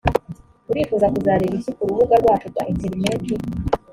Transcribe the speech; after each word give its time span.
urifuza 0.71 1.05
kuzareba 1.13 1.55
iki 1.59 1.71
ku 1.75 1.81
rubuga 1.89 2.15
rwacu 2.21 2.45
rwa 2.51 2.63
interineti 2.71 3.33